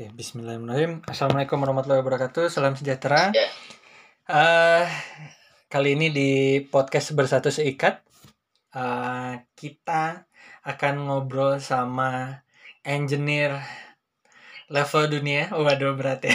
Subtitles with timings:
[0.00, 1.04] Oke, Bismillahirrahmanirrahim.
[1.04, 2.48] Assalamualaikum warahmatullahi wabarakatuh.
[2.48, 3.36] Salam sejahtera.
[3.36, 3.52] Ya.
[4.32, 4.88] Eh,
[5.68, 6.30] kali ini di
[6.64, 8.00] podcast bersatu seikat
[8.72, 10.24] eh, kita
[10.64, 12.40] akan ngobrol sama
[12.80, 13.60] engineer
[14.72, 15.52] level dunia.
[15.52, 16.32] Waduh berat ya.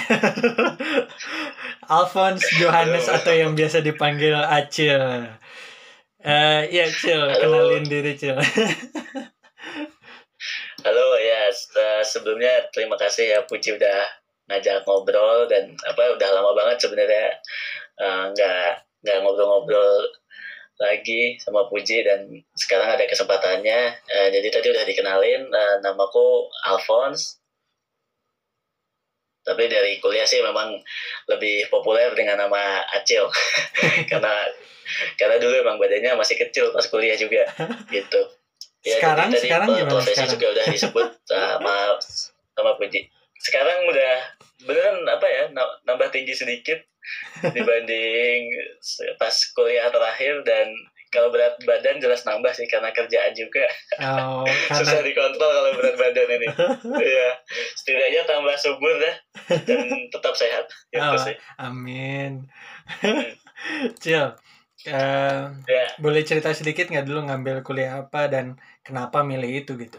[1.90, 5.26] Alphonse Johannes atau yang biasa dipanggil Acil.
[6.22, 7.74] Eh, iya Cil, Halo.
[7.74, 8.38] kenalin diri Cil.
[10.86, 11.35] Halo ya
[11.76, 14.00] se- sebelumnya terima kasih ya Puji udah
[14.48, 17.36] ngajak ngobrol dan apa udah lama banget sebenarnya
[18.00, 18.68] eh, nggak
[19.04, 20.08] nggak ngobrol-ngobrol
[20.80, 23.96] lagi sama Puji dan sekarang ada kesempatannya.
[24.12, 27.40] Eh, jadi tadi udah dikenalin eh, namaku Alphonse.
[29.46, 30.74] Tapi dari kuliah sih memang
[31.30, 33.30] lebih populer dengan nama Acil.
[34.12, 34.34] Karena
[35.18, 37.42] karena dulu emang badannya masih kecil pas kuliah juga
[37.90, 38.22] gitu
[38.86, 40.32] Ya, Sekarang- tadi, sekarang gimana sekarang?
[40.32, 41.76] juga udah disebut sama
[42.54, 43.02] sama Puji
[43.36, 44.14] sekarang udah
[44.64, 46.80] beneran apa ya na- nambah tinggi sedikit
[47.52, 48.50] dibanding
[49.16, 50.70] pas kuliah terakhir dan
[51.08, 53.66] kalau berat badan jelas nambah sih karena kerjaan juga
[54.02, 56.48] Oh, susah karena dikontrol kalau berat badan ini
[56.96, 57.30] Iya
[57.76, 59.16] setidaknya tambah subur dah
[59.62, 61.18] dan tetap sehat gitu Oh.
[61.20, 62.46] sih amin.
[63.98, 64.26] Cil,
[64.86, 69.98] eh, ya boleh cerita sedikit nggak dulu ngambil kuliah apa dan kenapa milih itu gitu?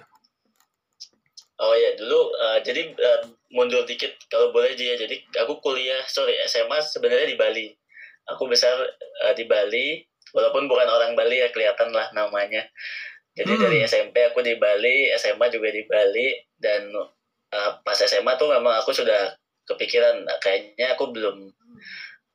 [1.56, 3.20] Oh ya dulu eh, jadi eh,
[3.50, 7.66] mundur dikit kalau boleh dia jadi aku kuliah sorry SMA sebenarnya di Bali
[8.28, 8.76] aku besar
[9.24, 10.04] eh, di Bali
[10.36, 12.60] walaupun bukan orang Bali ya kelihatan lah namanya
[13.36, 13.62] jadi Hmm.
[13.68, 16.92] dari SMP aku di Bali SMA juga di Bali dan
[17.56, 19.32] eh, pas SMA tuh memang aku sudah
[19.64, 21.48] kepikiran nah, kayaknya aku belum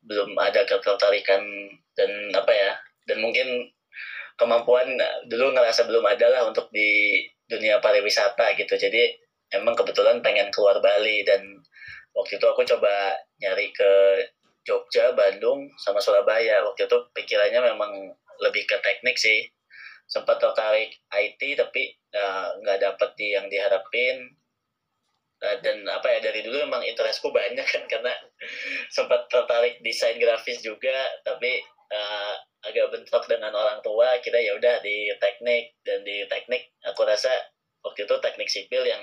[0.01, 1.45] belum ada ketertarikan
[1.93, 2.71] dan apa ya
[3.05, 3.69] dan mungkin
[4.39, 8.73] kemampuan eh, dulu ngerasa belum ada lah untuk di dunia pariwisata gitu.
[8.79, 9.11] Jadi
[9.51, 11.43] emang kebetulan pengen keluar Bali dan
[12.15, 13.91] waktu itu aku coba nyari ke
[14.61, 16.61] Jogja, Bandung, sama Surabaya.
[16.63, 17.91] Waktu itu pikirannya memang
[18.39, 19.49] lebih ke teknik sih.
[20.07, 24.31] Sempat tertarik IT tapi eh, nggak dapet di yang diharapin.
[25.41, 28.13] Eh, dan apa ya dari dulu emang interestku banyak kan karena
[28.95, 30.93] sempat tertarik desain grafis juga
[31.25, 36.71] tapi eh, agak bentrok dengan orang tua kita ya udah di teknik dan di teknik
[36.85, 37.29] aku rasa
[37.81, 39.01] waktu itu teknik sipil yang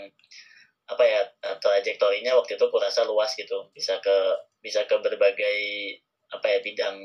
[0.89, 3.69] apa ya eh, trajektorinya waktu itu aku rasa luas gitu.
[3.77, 4.17] Bisa ke
[4.65, 5.59] bisa ke berbagai
[6.33, 6.97] apa ya bidang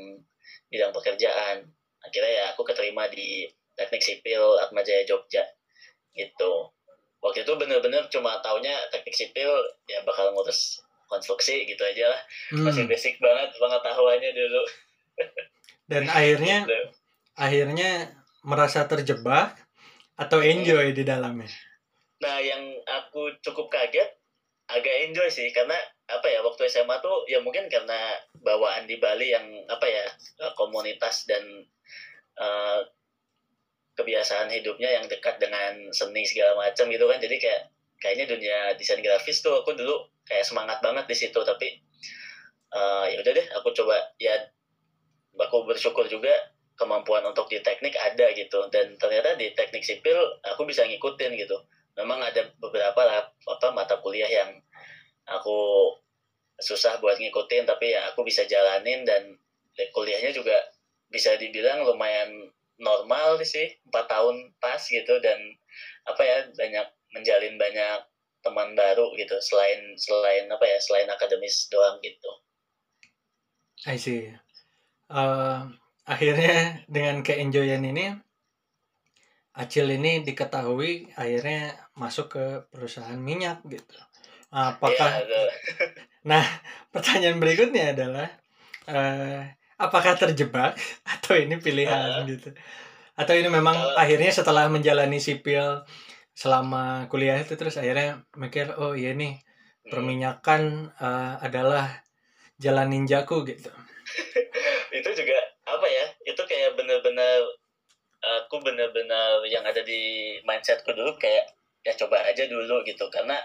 [0.72, 1.68] bidang pekerjaan.
[2.04, 5.44] Akhirnya ya aku keterima di teknik sipil Atmajaya Jogja
[6.16, 6.72] gitu.
[7.20, 9.50] Waktu itu bener-bener cuma taunya teknik sipil
[9.88, 12.20] ya bakal ngurus konstruksi gitu aja lah.
[12.64, 12.90] Masih Hmm.
[12.92, 14.62] basic banget pengetahuannya dulu
[15.84, 16.80] Dan akhirnya gitu.
[17.36, 17.90] akhirnya
[18.44, 19.56] merasa terjebak
[20.14, 21.50] atau enjoy di dalamnya.
[22.22, 24.06] Nah, yang aku cukup kaget,
[24.70, 25.74] agak enjoy sih, karena
[26.08, 30.04] apa ya waktu SMA tuh ya mungkin karena bawaan di Bali yang apa ya
[30.40, 31.42] eh, komunitas dan
[32.38, 32.80] eh,
[33.96, 37.62] kebiasaan hidupnya yang dekat dengan seni segala macam gitu kan, jadi kayak
[38.00, 41.80] kayaknya dunia desain grafis tuh aku dulu kayak semangat banget di situ, tapi
[42.72, 44.32] eh, ya udah deh, aku coba ya
[45.38, 46.30] aku bersyukur juga
[46.74, 48.66] kemampuan untuk di teknik ada gitu.
[48.70, 51.56] Dan ternyata di teknik sipil aku bisa ngikutin gitu.
[51.94, 54.58] Memang ada beberapa lah apa mata kuliah yang
[55.30, 55.90] aku
[56.58, 59.38] susah buat ngikutin tapi ya aku bisa jalanin dan
[59.90, 60.54] kuliahnya juga
[61.10, 65.22] bisa dibilang lumayan normal sih empat tahun pas gitu.
[65.22, 65.38] Dan
[66.10, 68.00] apa ya banyak menjalin banyak
[68.44, 72.30] teman baru gitu selain selain apa ya selain akademis doang gitu.
[73.86, 74.43] I see.
[75.10, 75.60] Eh,
[76.04, 78.12] akhirnya dengan keenjoyan ini
[79.54, 82.44] Acil ini diketahui akhirnya masuk ke
[82.74, 83.94] perusahaan minyak gitu.
[84.50, 85.54] Apakah ya, ada-
[86.30, 86.42] Nah,
[86.90, 88.26] pertanyaan berikutnya adalah
[88.90, 90.74] eh, apakah terjebak
[91.14, 92.50] atau ini pilihan gitu?
[93.14, 95.86] Atau ini memang Kalau- akhirnya setelah menjalani sipil
[96.34, 99.38] selama kuliah itu terus akhirnya mikir oh iya nih
[99.84, 99.92] Hmm.
[99.92, 100.62] perminyakan
[100.96, 101.92] eh, adalah
[102.56, 103.68] jalan ninjaku gitu.
[104.96, 105.36] itu juga
[105.68, 107.42] apa ya itu kayak bener-bener
[108.24, 111.44] aku bener-bener yang ada di mindsetku dulu kayak
[111.84, 113.08] ya coba aja dulu gitu.
[113.10, 113.38] Karena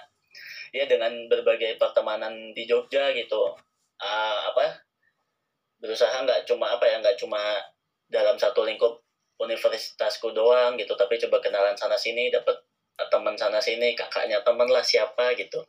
[0.74, 3.58] ya dengan berbagai pertemanan di Jogja gitu
[4.06, 4.86] ah, apa
[5.82, 7.58] berusaha nggak cuma apa ya nggak cuma
[8.06, 9.02] dalam satu lingkup
[9.40, 12.54] universitasku doang gitu tapi coba kenalan sana sini dapat
[13.08, 15.64] teman sana sini kakaknya teman lah siapa gitu.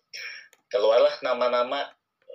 [0.67, 1.87] Keluarlah nama-nama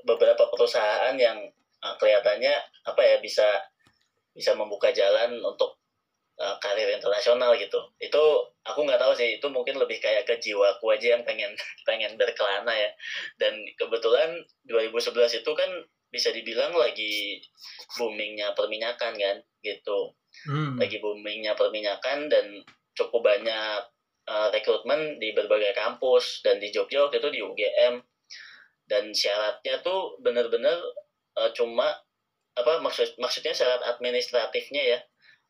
[0.07, 1.35] beberapa perusahaan yang
[1.83, 2.55] uh, kelihatannya
[2.87, 3.43] apa ya bisa
[4.35, 5.79] bisa membuka jalan untuk
[6.37, 7.79] uh, karir internasional gitu.
[7.97, 11.55] Itu aku nggak tahu sih itu mungkin lebih kayak ke jiwaku aja yang pengen
[11.87, 12.91] pengen berkelana ya.
[13.39, 15.71] Dan kebetulan 2011 itu kan
[16.11, 17.43] bisa dibilang lagi
[17.97, 20.13] boomingnya perminyakan kan gitu.
[20.45, 20.75] Hmm.
[20.75, 22.59] lagi boomingnya perminyakan dan
[22.91, 23.79] cukup banyak
[24.27, 28.03] uh, rekrutmen di berbagai kampus dan di Jogja waktu itu di UGM
[28.85, 30.77] dan syaratnya tuh bener-bener
[31.39, 31.87] uh, cuma
[32.55, 34.99] apa maksud maksudnya syarat administratifnya ya.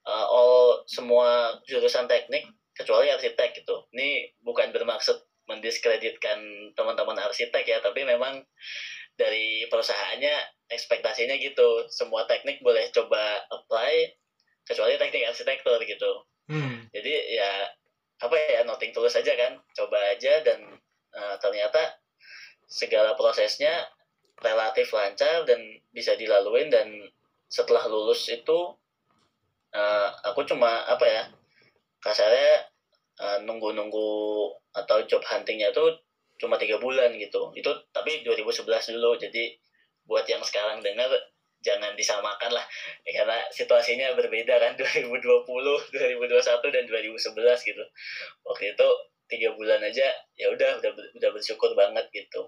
[0.05, 2.45] Uh, all semua jurusan teknik
[2.77, 3.89] kecuali arsitek gitu.
[3.93, 8.41] Ini bukan bermaksud mendiskreditkan teman-teman arsitek ya tapi memang
[9.17, 10.35] dari perusahaannya
[10.69, 11.89] ekspektasinya gitu.
[11.89, 14.13] Semua teknik boleh coba apply
[14.65, 16.25] kecuali teknik arsitektur gitu.
[16.45, 16.85] Hmm.
[16.93, 17.51] jadi ya
[18.21, 19.57] apa ya noting tulus aja kan.
[19.73, 20.77] Coba aja dan
[21.17, 21.97] uh, ternyata
[22.65, 23.89] segala prosesnya
[24.39, 25.59] relatif lancar dan
[25.95, 26.91] bisa dilaluin dan
[27.47, 28.59] setelah lulus itu
[29.71, 31.23] uh, aku cuma apa ya
[32.03, 32.67] kasarnya
[33.21, 34.11] uh, nunggu-nunggu
[34.75, 35.95] atau job huntingnya tuh
[36.35, 37.51] cuma tiga bulan gitu.
[37.55, 39.55] Itu tapi 2011 dulu jadi
[40.05, 41.07] buat yang sekarang dengar
[41.63, 42.65] jangan disamakan lah.
[43.07, 47.83] Ya, karena situasinya berbeda kan 2020 2021 dan 2011 gitu.
[48.43, 48.87] Waktu itu
[49.25, 50.05] tiga bulan aja
[50.37, 52.45] ya udah udah udah bersyukur banget gitu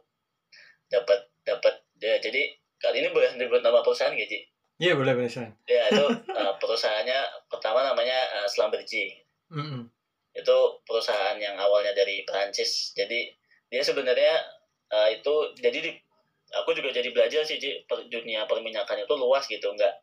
[0.87, 4.41] dapat dapat ya, jadi kali ini boleh disebut nama perusahaan gak sih
[4.77, 5.29] iya boleh boleh
[5.65, 7.19] ya itu uh, perusahaannya
[7.49, 9.81] pertama namanya uh, Slambergy mm -hmm.
[10.37, 12.93] itu perusahaan yang awalnya dari Perancis.
[12.93, 13.33] Jadi
[13.67, 14.37] dia sebenarnya
[14.93, 15.91] uh, itu jadi di,
[16.53, 19.93] aku juga jadi belajar sih Ji, per, dunia perminyakan itu luas gitu nggak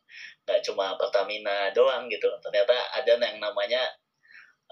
[0.45, 2.29] nggak cuma Pertamina doang gitu.
[2.43, 3.81] Ternyata ada yang namanya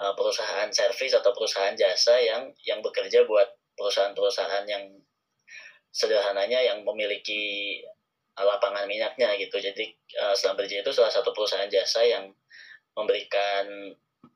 [0.03, 3.49] uh, perusahaan servis atau perusahaan jasa yang yang bekerja buat
[3.79, 4.85] perusahaan-perusahaan yang
[5.93, 7.79] sederhananya yang memiliki
[8.33, 9.85] lapangan minyaknya gitu jadi
[10.25, 12.33] uh, Slamberji itu salah satu perusahaan jasa yang
[12.97, 13.93] memberikan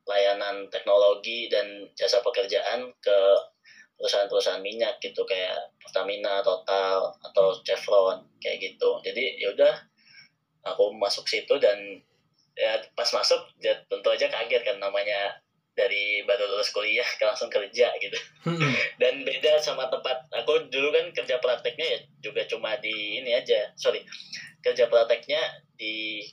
[0.06, 3.19] layanan teknologi dan jasa pekerjaan ke
[3.97, 9.00] perusahaan-perusahaan minyak gitu kayak Pertamina, Total atau Chevron kayak gitu.
[9.00, 9.75] Jadi ya udah
[10.69, 11.81] aku masuk situ dan
[12.56, 15.37] ya pas masuk ya tentu aja kaget kan namanya
[15.76, 18.19] dari baru lulus kuliah ke langsung kerja gitu.
[18.49, 18.58] Hmm.
[19.00, 23.69] dan beda sama tempat aku dulu kan kerja prakteknya ya juga cuma di ini aja.
[23.76, 24.00] Sorry.
[24.64, 25.38] Kerja prakteknya
[25.76, 26.25] di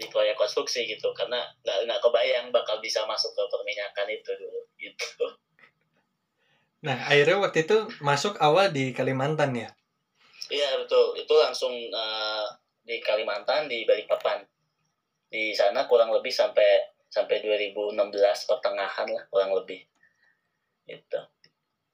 [0.00, 4.60] di proyek konstruksi gitu karena nggak nggak kebayang bakal bisa masuk ke perminyakan itu dulu
[4.80, 5.26] gitu.
[6.86, 9.68] Nah, akhirnya waktu itu masuk awal di Kalimantan ya?
[10.46, 11.18] Iya, betul.
[11.18, 12.46] Itu langsung uh,
[12.86, 14.46] di Kalimantan, di Balikpapan.
[15.26, 17.96] Di sana kurang lebih sampai sampai 2016
[18.48, 19.82] pertengahan lah, kurang lebih.
[20.86, 21.20] Itu.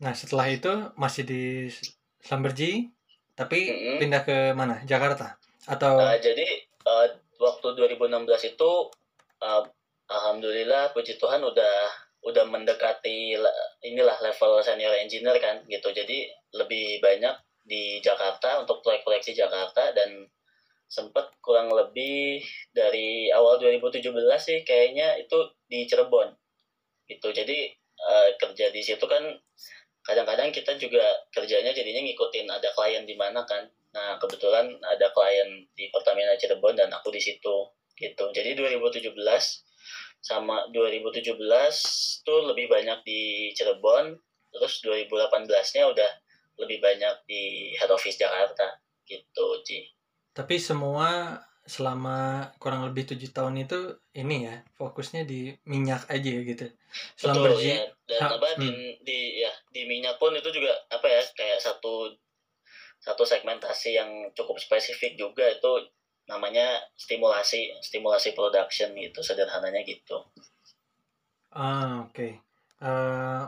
[0.03, 1.43] Nah, setelah itu masih di
[2.23, 2.91] Samberji,
[3.39, 3.97] tapi mm -hmm.
[4.03, 4.83] pindah ke mana?
[4.85, 5.39] Jakarta?
[5.67, 7.07] Atau uh, jadi uh,
[7.39, 8.71] waktu 2016 itu
[9.43, 9.63] uh,
[10.11, 11.75] alhamdulillah puji Tuhan udah
[12.23, 13.35] udah mendekati
[13.83, 17.35] inilah level senior engineer kan gitu jadi lebih banyak
[17.67, 20.31] di Jakarta untuk proyek-proyek di Jakarta dan
[20.93, 22.45] sempat kurang lebih
[22.77, 26.29] dari awal 2017 sih kayaknya itu di Cirebon.
[27.09, 27.33] Gitu.
[27.33, 29.25] Jadi uh, kerja di situ kan
[30.05, 31.01] kadang-kadang kita juga
[31.33, 33.65] kerjanya jadinya ngikutin ada klien di mana kan.
[33.97, 37.73] Nah kebetulan ada klien di Pertamina Cirebon dan aku di situ.
[37.97, 38.25] Gitu.
[38.37, 39.17] Jadi 2017
[40.21, 41.41] sama 2017
[42.21, 44.13] tuh lebih banyak di Cirebon.
[44.53, 46.11] Terus 2018-nya udah
[46.61, 48.77] lebih banyak di head office Jakarta.
[49.09, 50.02] Gitu Ci.
[50.33, 56.67] Tapi semua selama kurang lebih tujuh tahun itu ini ya fokusnya di minyak aja gitu.
[57.15, 57.87] Selama Betul, ya.
[58.09, 58.61] Dan ha, apa hmm.
[58.61, 58.71] di,
[59.07, 62.13] di ya di minyak pun itu juga apa ya kayak satu
[63.03, 65.91] satu segmentasi yang cukup spesifik juga itu
[66.31, 70.23] namanya stimulasi stimulasi production gitu sederhananya gitu
[71.53, 72.39] ah oke okay.
[72.79, 73.45] uh, eh,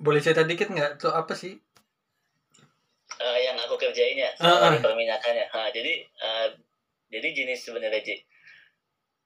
[0.00, 1.60] boleh cerita dikit nggak tuh apa sih
[3.20, 4.80] uh, yang aku kerjain ya uh, uh.
[4.80, 5.46] perminyakannya.
[5.52, 5.92] Nah, jadi
[6.24, 6.48] uh,
[7.12, 8.16] jadi jenis sebenarnya Ji.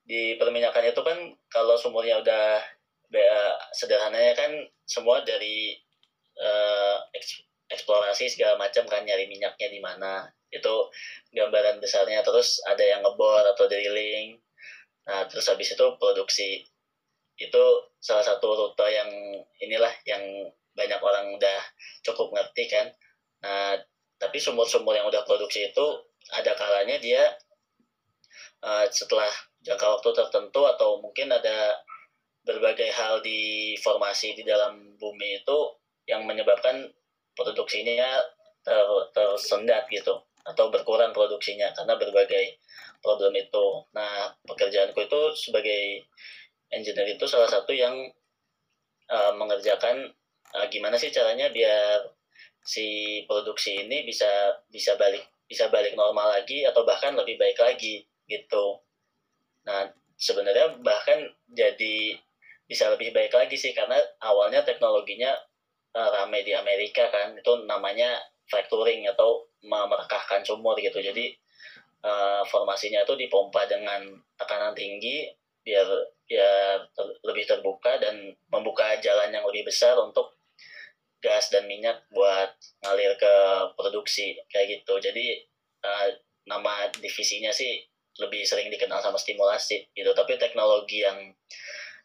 [0.04, 1.16] di perminyakan itu kan
[1.48, 2.60] kalau sumurnya udah
[3.72, 4.52] sederhananya kan
[4.84, 5.72] semua dari
[6.36, 6.98] uh,
[7.72, 10.28] eksplorasi segala macam kan nyari minyaknya di mana.
[10.52, 10.92] Itu
[11.32, 14.38] gambaran besarnya terus ada yang ngebor atau drilling
[15.04, 16.64] nah terus habis itu produksi.
[17.40, 19.08] Itu salah satu rute yang
[19.60, 20.20] inilah yang
[20.74, 21.60] banyak orang udah
[22.04, 22.92] cukup ngerti kan
[23.44, 23.76] nah
[24.16, 25.86] tapi sumur-sumur yang udah produksi itu
[26.32, 27.20] ada kalanya dia
[28.64, 29.28] uh, setelah
[29.60, 31.76] jangka waktu tertentu atau mungkin ada
[32.44, 35.58] berbagai hal di formasi di dalam bumi itu
[36.08, 36.88] yang menyebabkan
[37.36, 38.20] produksinya
[38.64, 42.60] ter, tersendat gitu atau berkurang produksinya karena berbagai
[43.00, 43.66] problem itu.
[43.96, 46.04] Nah, pekerjaanku itu sebagai
[46.68, 47.96] engineer itu salah satu yang
[49.08, 50.12] uh, mengerjakan
[50.52, 52.04] uh, gimana sih caranya biar
[52.64, 54.26] si produksi ini bisa
[54.72, 58.80] bisa balik bisa balik normal lagi atau bahkan lebih baik lagi gitu.
[59.68, 61.20] Nah sebenarnya bahkan
[61.52, 62.16] jadi
[62.64, 65.36] bisa lebih baik lagi sih karena awalnya teknologinya
[65.92, 68.16] uh, ramai di Amerika kan itu namanya
[68.48, 71.32] fracturing atau merekahkan sumur gitu jadi
[72.04, 74.04] uh, formasinya itu dipompa dengan
[74.40, 75.28] tekanan tinggi
[75.64, 75.88] biar
[76.28, 80.36] ya ter lebih terbuka dan membuka jalan yang lebih besar untuk
[81.24, 82.52] gas dan minyak buat
[82.84, 83.34] ngalir ke
[83.72, 85.00] produksi kayak gitu.
[85.00, 85.40] Jadi
[85.80, 86.12] uh,
[86.44, 87.80] nama divisinya sih
[88.20, 90.12] lebih sering dikenal sama stimulasi gitu.
[90.12, 91.32] Tapi teknologi yang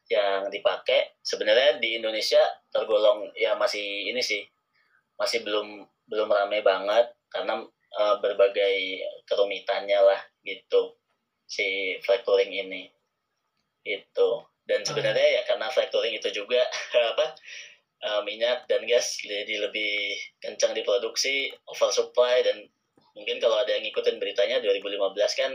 [0.09, 2.41] yang dipakai sebenarnya di Indonesia
[2.73, 4.41] tergolong ya masih ini sih
[5.19, 7.61] masih belum belum ramai banget karena
[7.93, 10.97] uh, berbagai kerumitannya lah gitu
[11.45, 12.89] si fracturing ini
[13.85, 14.29] itu
[14.65, 16.65] dan sebenarnya ya karena fracturing itu juga
[17.13, 17.37] apa
[18.03, 22.67] uh, minyak dan gas jadi lebih kencang diproduksi, oversupply dan
[23.15, 25.51] mungkin kalau ada yang ngikutin beritanya 2015 kan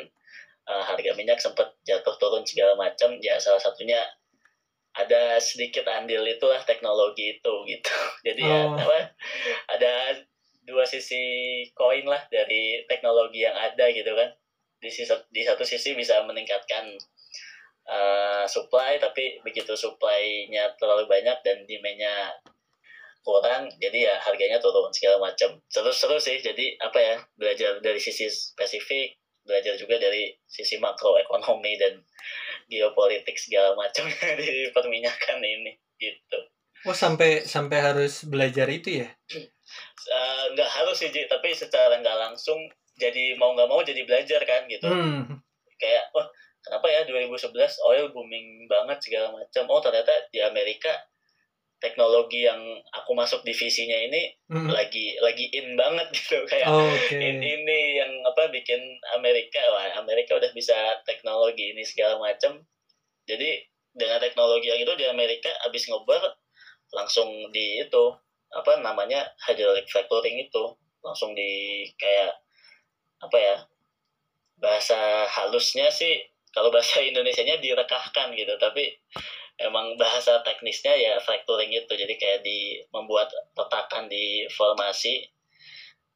[0.68, 3.16] uh, harga minyak sempat jatuh turun segala macam.
[3.20, 4.00] Ya salah satunya
[4.94, 7.94] ada sedikit andil itulah teknologi itu gitu.
[8.22, 8.76] Jadi ya, oh.
[8.76, 8.98] ya apa
[9.72, 9.92] ada
[10.64, 11.20] dua sisi
[11.76, 14.32] koin lah dari teknologi yang ada gitu kan.
[14.80, 16.92] Di sisi di satu sisi bisa meningkatkan
[17.88, 22.32] uh, supply tapi begitu supply-nya terlalu banyak dan demand-nya
[23.24, 25.56] kurang jadi ya harganya turun segala macam.
[25.72, 32.00] Seru-seru sih jadi apa ya belajar dari sisi spesifik belajar juga dari sisi makroekonomi dan
[32.68, 34.08] geopolitik segala macam
[34.40, 36.38] di perminyakan ini gitu.
[36.84, 39.08] Oh sampai sampai harus belajar itu ya?
[40.04, 42.60] Uh, nggak harus sih tapi secara nggak langsung
[43.00, 44.84] jadi mau nggak mau jadi belajar kan gitu.
[44.84, 45.40] Hmm.
[47.08, 50.90] Kayak wah kenapa ya 2011 oil booming banget segala macam oh ternyata di Amerika
[51.82, 52.60] teknologi yang
[52.96, 54.72] aku masuk divisinya ini hmm.
[54.72, 57.20] lagi lagi in banget gitu kayak oh, okay.
[57.20, 58.80] in ini yang apa bikin
[59.12, 62.64] Amerika wah Amerika udah bisa teknologi ini segala macam
[63.28, 63.60] jadi
[63.92, 66.20] dengan teknologi yang itu di Amerika abis ngobar
[66.96, 68.04] langsung di itu
[68.54, 70.64] apa namanya hydraulic fracturing itu
[71.04, 72.32] langsung di kayak
[73.20, 73.56] apa ya
[74.56, 78.94] bahasa halusnya sih kalau bahasa Indonesia-nya direkahkan gitu tapi
[79.58, 81.90] emang bahasa teknisnya ya fracturing itu.
[81.90, 85.22] Jadi kayak di membuat petakan di formasi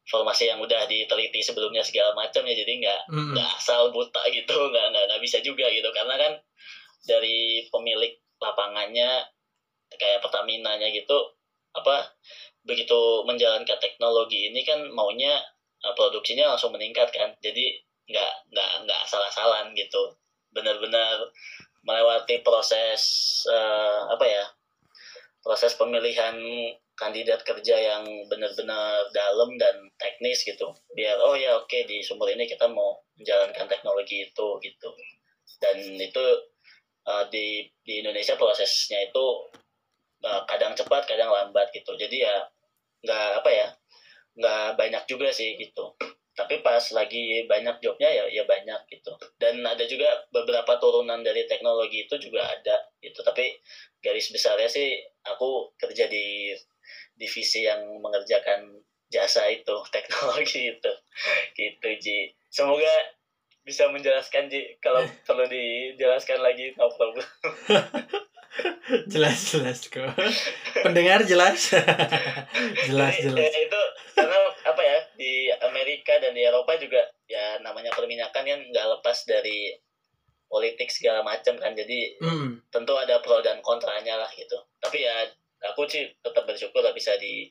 [0.09, 3.59] formasi yang udah diteliti sebelumnya segala macam ya jadi nggak nggak mm.
[3.61, 5.87] asal buta gitu nggak nggak bisa juga gitu.
[5.93, 6.33] Karena kan
[7.05, 9.27] dari pemilik lapangannya
[9.93, 11.35] kayak Pertamina nya gitu
[11.75, 12.15] apa
[12.65, 15.37] begitu menjalankan teknologi ini kan maunya
[15.85, 17.29] uh, produksinya langsung meningkat kan.
[17.39, 17.77] Jadi
[18.09, 20.17] nggak nggak nggak salah-salan gitu
[20.53, 21.29] benar-benar
[21.85, 23.01] melewati proses
[23.47, 24.45] uh, apa ya
[25.39, 26.35] proses pemilihan
[26.99, 30.75] kandidat kerja yang benar-benar dalam dan teknis gitu.
[30.91, 34.89] Biar oh ya oke okay, di sumber ini kita mau menjalankan teknologi itu gitu.
[35.63, 36.25] Dan itu
[37.07, 39.25] uh, di di Indonesia prosesnya itu
[40.27, 41.95] uh, kadang cepat kadang lambat gitu.
[41.95, 42.35] Jadi ya
[42.99, 43.67] nggak apa ya
[44.35, 45.95] nggak banyak juga sih gitu
[46.39, 49.11] tapi pas lagi banyak jobnya ya ya banyak gitu.
[49.35, 53.19] Dan ada juga beberapa turunan dari teknologi itu juga ada gitu.
[53.19, 53.59] Tapi
[53.99, 56.55] garis besarnya sih aku kerja di
[57.19, 58.79] divisi yang mengerjakan
[59.11, 60.91] jasa itu teknologi itu.
[61.51, 62.31] Gitu Ji.
[62.47, 63.19] Semoga
[63.67, 67.27] bisa menjelaskan Ji kalau perlu dijelaskan lagi no problem
[69.13, 70.09] jelas jelas kok.
[70.81, 71.71] Pendengar jelas.
[72.89, 73.37] Jelas jelas.
[73.37, 73.81] ya, itu
[74.17, 79.17] karena apa ya di Amerika dan di Eropa juga ya namanya perminyakan kan nggak lepas
[79.29, 79.71] dari
[80.49, 82.73] politik segala macam kan jadi mm.
[82.73, 84.57] tentu ada pro dan kontranya lah gitu.
[84.81, 85.29] Tapi ya
[85.69, 87.47] aku sih tetap bersyukur lah bisa di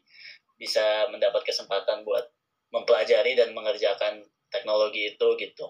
[0.58, 2.26] bisa mendapat kesempatan buat
[2.74, 5.66] mempelajari dan mengerjakan teknologi itu gitu.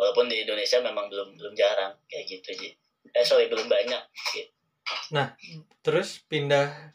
[0.00, 2.79] Walaupun di Indonesia memang belum belum jarang kayak gitu sih
[3.10, 4.02] eh sorry belum banyak.
[4.36, 4.50] Gitu.
[5.14, 5.38] nah
[5.86, 6.94] terus pindah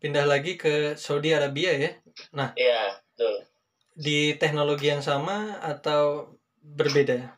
[0.00, 1.90] pindah lagi ke Saudi Arabia ya?
[2.36, 3.50] Nah iya tuh
[4.00, 6.32] di teknologi yang sama atau
[6.64, 7.36] berbeda?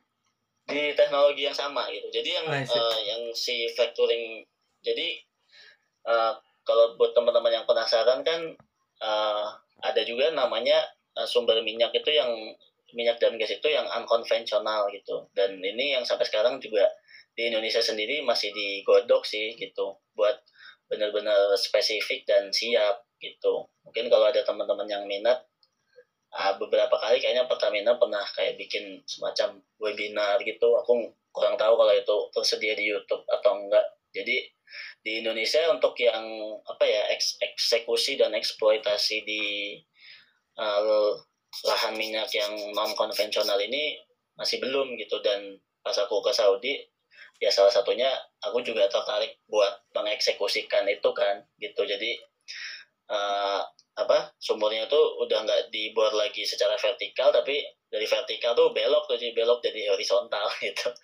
[0.71, 2.07] Di teknologi yang sama gitu.
[2.15, 4.47] Jadi yang uh, yang si factoring
[4.83, 5.19] jadi
[6.07, 8.55] uh, kalau buat teman-teman yang penasaran kan
[9.03, 9.45] uh,
[9.83, 10.79] ada juga namanya
[11.19, 12.31] uh, sumber minyak itu yang
[12.95, 15.27] minyak dan gas itu yang unkonvensional gitu.
[15.35, 16.87] Dan ini yang sampai sekarang juga
[17.33, 19.99] di Indonesia sendiri masih digodok sih gitu.
[20.13, 20.45] Buat
[20.93, 23.65] benar-benar spesifik dan siap gitu.
[23.87, 25.41] Mungkin kalau ada teman-teman yang minat
[26.37, 30.69] uh, beberapa kali kayaknya Pertamina pernah kayak bikin semacam webinar gitu.
[30.85, 33.85] Aku kurang tahu kalau itu tersedia di YouTube atau enggak.
[34.13, 34.45] Jadi
[35.01, 36.25] di Indonesia untuk yang
[36.69, 39.43] apa ya eks, eksekusi dan eksploitasi di
[40.61, 41.17] uh,
[41.65, 43.97] lahan minyak yang non konvensional ini
[44.37, 45.21] masih belum gitu.
[45.25, 46.92] Dan pas aku ke Saudi
[47.43, 48.07] ya salah satunya
[48.39, 51.83] aku juga tertarik buat mengeksekusikan itu kan gitu.
[51.83, 52.15] Jadi
[53.11, 53.67] uh,
[53.99, 59.19] apa sumurnya tuh udah nggak dibor lagi secara vertikal tapi dari vertikal tuh belok tuh
[59.19, 60.95] jadi belok jadi horizontal gitu.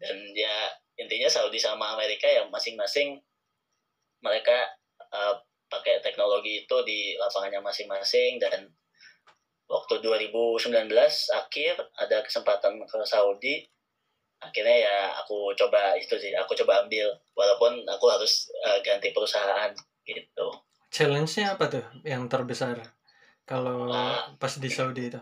[0.00, 3.20] Dan ya intinya Saudi sama Amerika ya masing-masing
[4.24, 4.56] mereka
[5.12, 5.36] uh,
[5.68, 8.40] pakai teknologi itu di lapangannya masing-masing.
[8.40, 8.72] Dan
[9.68, 10.88] waktu 2019
[11.28, 13.68] akhir ada kesempatan ke Saudi
[14.48, 19.72] akhirnya ya aku coba itu sih aku coba ambil walaupun aku harus uh, ganti perusahaan
[20.04, 20.46] gitu.
[20.94, 22.78] Challenge-nya apa tuh yang terbesar?
[23.44, 25.20] Kalau nah, pas di Saudi itu?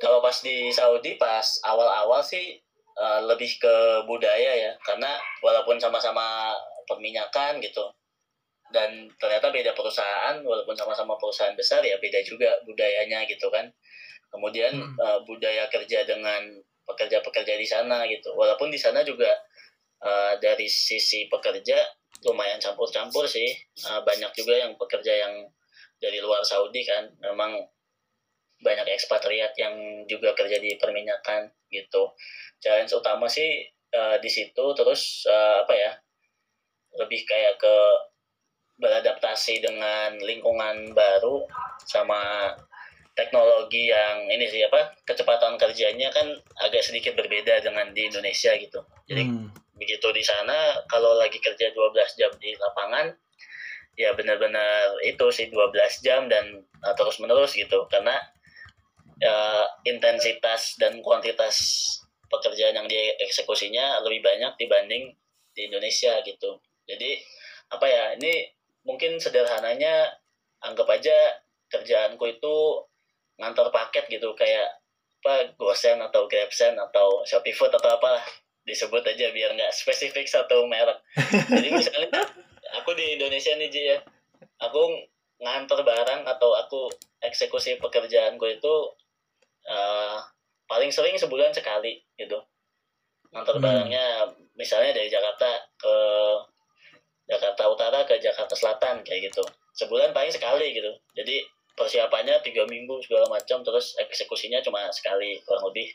[0.00, 2.60] Kalau pas di Saudi pas awal-awal sih
[2.98, 6.54] uh, lebih ke budaya ya karena walaupun sama-sama
[6.86, 7.82] perminyakan gitu
[8.70, 13.66] dan ternyata beda perusahaan walaupun sama-sama perusahaan besar ya beda juga budayanya gitu kan.
[14.30, 14.94] Kemudian hmm.
[14.94, 16.46] uh, budaya kerja dengan
[16.86, 18.32] pekerja-pekerja di sana gitu.
[18.34, 19.30] Walaupun di sana juga
[20.04, 21.76] uh, dari sisi pekerja
[22.26, 23.48] lumayan campur-campur sih.
[23.88, 25.34] Uh, banyak juga yang pekerja yang
[26.00, 27.08] dari luar Saudi kan.
[27.20, 27.56] Memang
[28.60, 32.12] banyak ekspatriat yang juga kerja di perminyakan gitu.
[32.60, 33.64] Challenge utama sih
[33.96, 35.92] uh, di situ terus uh, apa ya
[37.00, 37.76] lebih kayak ke
[38.80, 41.44] beradaptasi dengan lingkungan baru
[41.84, 42.52] sama
[43.18, 46.30] teknologi yang ini sih apa kecepatan kerjanya kan
[46.62, 48.80] agak sedikit berbeda dengan di Indonesia gitu.
[49.10, 49.76] Jadi hmm.
[49.76, 53.12] begitu di sana kalau lagi kerja 12 jam di lapangan
[53.98, 58.16] ya benar-benar itu sih 12 jam dan uh, terus menerus gitu karena
[59.20, 61.56] uh, intensitas dan kuantitas
[62.30, 65.12] pekerjaan yang dieksekusinya lebih banyak dibanding
[65.52, 66.62] di Indonesia gitu.
[66.86, 67.18] Jadi
[67.70, 68.48] apa ya ini
[68.86, 70.14] mungkin sederhananya
[70.62, 71.14] anggap aja
[71.70, 72.56] kerjaanku itu
[73.40, 74.68] ngantar paket gitu kayak
[75.20, 78.20] apa GoSend atau GrabSend atau Shopee Food atau apa
[78.64, 81.00] disebut aja biar nggak spesifik satu merek.
[81.56, 82.20] Jadi misalnya
[82.76, 83.98] aku di Indonesia nih Ji ya,
[84.60, 84.80] aku
[85.40, 86.88] ngantar barang atau aku
[87.20, 88.74] eksekusi pekerjaanku itu
[89.68, 90.20] uh,
[90.68, 92.40] paling sering sebulan sekali gitu.
[93.32, 93.64] Ngantar hmm.
[93.64, 94.04] barangnya
[94.56, 95.48] misalnya dari Jakarta
[95.80, 95.94] ke
[97.30, 99.40] Jakarta Utara ke Jakarta Selatan kayak gitu
[99.78, 101.46] sebulan paling sekali gitu jadi
[101.78, 105.90] persiapannya tiga minggu segala macam terus eksekusinya cuma sekali kurang lebih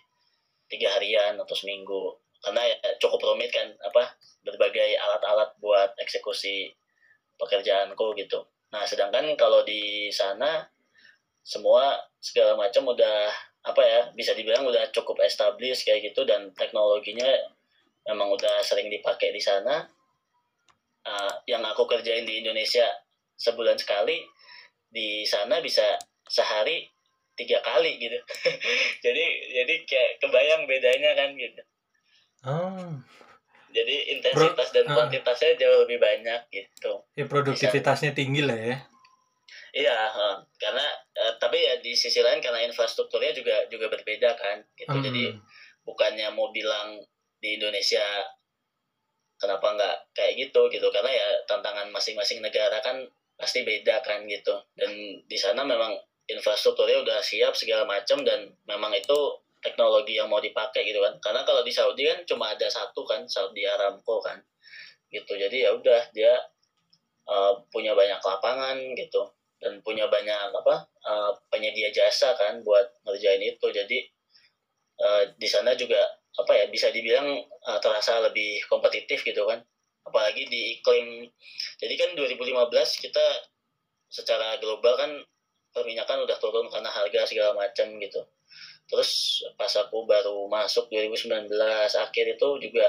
[0.71, 2.15] tiga harian atau seminggu.
[2.41, 6.73] Karena ya cukup rumit kan apa berbagai alat-alat buat eksekusi
[7.41, 8.45] pekerjaanku gitu.
[8.69, 10.65] Nah sedangkan kalau di sana
[11.45, 13.29] semua segala macam udah
[13.65, 17.25] apa ya bisa dibilang udah cukup established kayak gitu dan teknologinya
[18.05, 19.85] memang udah sering dipakai di sana.
[21.05, 22.81] Uh, yang aku kerjain di Indonesia
[23.37, 24.25] sebulan sekali
[24.95, 25.83] di sana bisa
[26.23, 26.87] sehari
[27.35, 28.15] tiga kali gitu.
[29.05, 31.61] Jadi jadi kayak kebayang bedanya kan gitu.
[32.45, 32.93] Oh.
[33.75, 34.93] jadi intensitas Pro, dan ah.
[34.95, 37.03] kuantitasnya uh, jauh lebih banyak gitu.
[37.11, 38.77] Ya produktivitasnya tinggi lah ya.
[39.75, 44.63] Iya uh, karena uh, tapi ya di sisi lain karena infrastrukturnya juga juga berbeda kan
[44.79, 44.95] gitu.
[44.95, 45.03] Hmm.
[45.03, 45.23] jadi
[45.83, 47.03] bukannya mau bilang
[47.43, 48.05] di Indonesia
[49.35, 50.87] kenapa nggak kayak gitu gitu.
[50.95, 53.03] Karena ya tantangan masing-masing negara kan
[53.35, 54.55] pasti beda kan gitu.
[54.75, 54.91] Dan
[55.27, 55.95] di sana memang
[56.25, 59.15] infrastrukturnya udah siap segala macam dan memang itu
[59.61, 61.19] teknologi yang mau dipakai gitu kan.
[61.21, 64.39] Karena kalau di Saudi kan cuma ada satu kan Saudi Aramco kan
[65.11, 65.37] gitu.
[65.37, 66.33] Jadi ya udah dia
[67.29, 69.21] uh, punya banyak lapangan gitu
[69.59, 73.67] dan punya banyak apa uh, penyedia jasa kan buat ngerjain itu.
[73.69, 73.97] Jadi
[75.01, 75.99] uh, di sana juga
[76.35, 79.63] apa ya bisa dibilang uh, terasa lebih kompetitif gitu kan
[80.05, 81.27] apalagi di iklim.
[81.81, 83.25] Jadi kan 2015 kita
[84.07, 85.11] secara global kan
[85.73, 88.21] perminyakan udah turun karena harga segala macam gitu.
[88.85, 91.49] Terus pas aku baru masuk 2019
[91.89, 92.87] akhir itu juga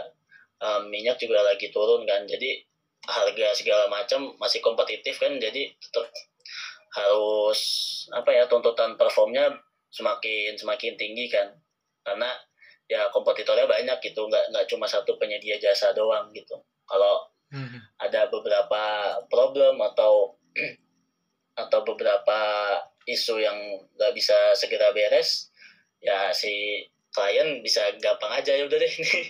[0.61, 2.29] um, minyak juga lagi turun kan.
[2.29, 2.63] Jadi
[3.09, 5.35] harga segala macam masih kompetitif kan.
[5.41, 6.07] Jadi tetap
[6.95, 7.61] harus
[8.15, 9.57] apa ya tuntutan performnya
[9.91, 11.49] semakin semakin tinggi kan.
[12.07, 12.29] Karena
[12.87, 14.29] ya kompetitornya banyak gitu.
[14.29, 17.79] Nggak nggak cuma satu penyedia jasa doang gitu kalau hmm.
[18.01, 18.83] ada beberapa
[19.31, 20.38] problem atau
[21.62, 22.40] atau beberapa
[23.07, 23.57] isu yang
[23.96, 25.51] nggak bisa segera beres
[26.03, 26.85] ya si
[27.16, 29.20] klien bisa gampang aja ya udah deh ini.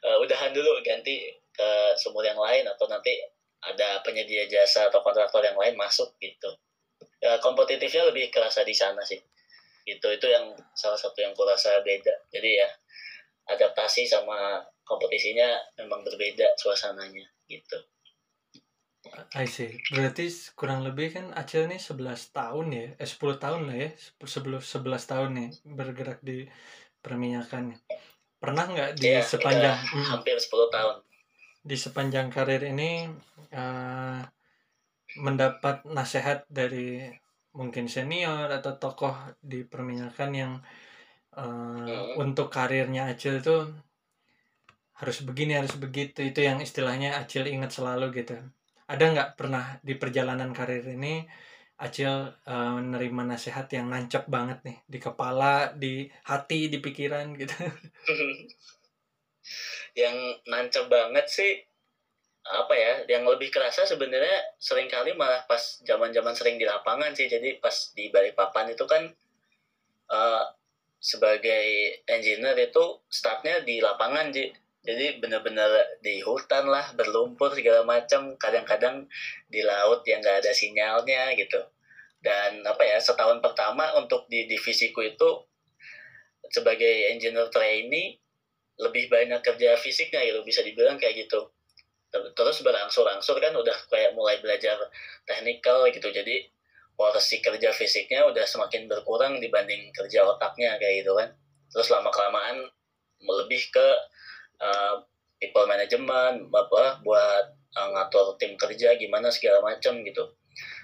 [0.00, 3.12] Uh, udahan dulu ganti ke sumur yang lain atau nanti
[3.60, 6.48] ada penyedia jasa atau kontraktor yang lain masuk gitu.
[7.20, 9.20] Ya, kompetitifnya lebih kerasa di sana sih.
[9.84, 12.14] Itu itu yang salah satu yang kurasa beda.
[12.32, 12.68] Jadi ya
[13.52, 17.78] adaptasi sama kompetisinya memang berbeda suasananya gitu
[19.42, 19.70] I see.
[19.94, 20.24] Berarti
[20.58, 23.88] kurang lebih kan Acil nih 11 tahun ya, eh 10 tahun lah ya,
[24.34, 26.38] sebelum 11 tahun nih bergerak di
[27.04, 27.64] perminyakan.
[28.42, 30.96] Pernah nggak di Iya, sepanjang kita mm, hampir 10 tahun
[31.66, 32.90] di sepanjang karir ini
[33.50, 34.18] eh,
[35.26, 37.10] mendapat nasihat dari
[37.58, 40.52] mungkin senior atau tokoh di perminyakan yang
[41.40, 41.44] eh,
[41.86, 42.22] Hmm.
[42.22, 43.62] untuk karirnya Acil tuh
[44.96, 48.36] harus begini harus begitu itu yang istilahnya Acil ingat selalu gitu.
[48.88, 51.28] Ada nggak pernah di perjalanan karir ini
[51.76, 54.76] Acil eh, menerima nasihat yang nancep banget nih?
[54.88, 57.52] Di kepala di hati di pikiran gitu.
[59.96, 60.16] Yang
[60.48, 61.52] nancep banget sih
[62.46, 67.28] apa ya yang lebih kerasa sebenarnya sering kali malah pas zaman-zaman sering di lapangan sih.
[67.28, 69.02] Jadi pas di Balikpapan itu kan
[70.12, 70.44] eh,
[70.96, 71.64] sebagai
[72.08, 74.65] engineer itu startnya di lapangan Ji.
[74.86, 79.10] Jadi bener-bener di hutan lah berlumpur segala macam kadang-kadang
[79.50, 81.58] di laut yang nggak ada sinyalnya gitu.
[82.22, 85.42] Dan apa ya setahun pertama untuk di divisiku itu
[86.54, 88.22] sebagai engineer trainee
[88.78, 91.50] lebih banyak kerja fisiknya gitu bisa dibilang kayak gitu.
[92.14, 94.78] Terus berangsur-angsur kan udah kayak mulai belajar
[95.26, 96.08] teknikal gitu.
[96.14, 96.46] Jadi
[96.96, 101.34] porsi kerja fisiknya udah semakin berkurang dibanding kerja otaknya kayak gitu kan.
[101.74, 102.70] Terus lama kelamaan
[103.20, 103.88] lebih ke
[104.60, 105.02] uh,
[105.40, 107.44] people management apa buat
[107.76, 110.24] uh, ngatur tim kerja gimana segala macam gitu.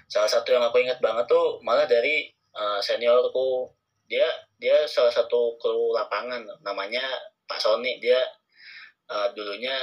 [0.09, 3.73] Salah satu yang aku ingat banget tuh malah dari uh, seniorku.
[4.05, 4.27] Dia
[4.61, 7.01] dia salah satu kru lapangan namanya
[7.49, 7.97] Pak Sony.
[7.97, 8.21] Dia
[9.09, 9.73] uh, dulunya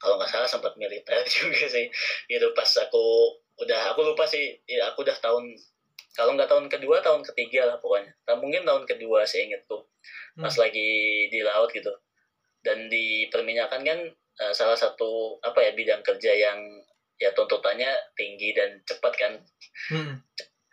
[0.00, 1.86] kalau nggak salah sempat militer juga sih.
[2.30, 4.56] Gitu pas aku udah aku lupa sih.
[4.64, 5.52] Ya, aku udah tahun
[6.14, 8.14] kalau nggak tahun kedua tahun ketiga lah pokoknya.
[8.30, 9.84] Nah, mungkin tahun kedua saya ingetku
[10.34, 10.62] pas Hmm.
[10.66, 10.90] lagi
[11.30, 11.90] di laut gitu
[12.64, 13.98] dan di perminyakan kan
[14.40, 16.58] uh, salah satu apa ya bidang kerja yang
[17.20, 19.32] ya tuntutannya tinggi dan cepat kan.
[19.92, 20.16] Hmm.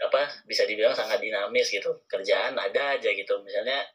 [0.02, 1.94] apa bisa dibilang sangat dinamis gitu.
[2.10, 3.38] Kerjaan ada aja gitu.
[3.46, 3.86] Misalnya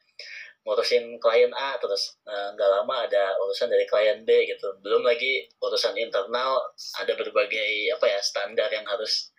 [0.63, 4.71] ngurusin klien A terus eh, nggak lama ada urusan dari klien B gitu.
[4.87, 6.63] Belum lagi urusan internal
[7.03, 9.35] ada berbagai apa ya standar yang harus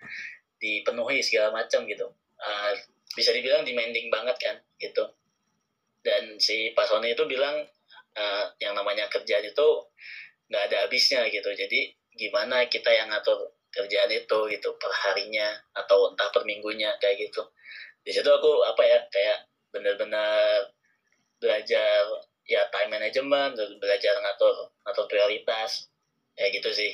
[0.60, 2.12] dipenuhi segala macam gitu.
[2.40, 2.74] Eh,
[3.16, 5.08] bisa dibilang demanding banget kan gitu.
[6.04, 7.64] Dan si Pak Sony itu bilang
[8.18, 9.68] eh, yang namanya kerjaan itu
[10.50, 16.10] nggak ada habisnya gitu jadi gimana kita yang ngatur kerjaan itu gitu per harinya atau
[16.12, 17.46] entah per minggunya kayak gitu
[18.02, 19.38] di situ aku apa ya kayak
[19.70, 20.66] benar-benar
[21.38, 22.02] belajar
[22.48, 25.92] ya time management belajar ngatur ngatur prioritas
[26.34, 26.92] kayak gitu sih